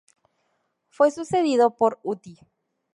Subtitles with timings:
[0.89, 2.39] Fue sucedido por Uti.